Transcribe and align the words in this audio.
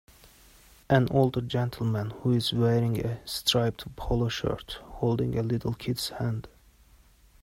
An 0.89 1.07
older 1.11 1.41
gentlemen 1.41 2.09
who 2.09 2.31
is 2.31 2.51
wearing 2.53 3.05
a 3.05 3.19
striped 3.27 3.95
polo 3.95 4.29
shirt 4.29 4.79
holding 4.83 5.37
a 5.37 5.43
little 5.43 5.75
kid 5.75 5.99
's 5.99 6.09
hand. 6.09 6.47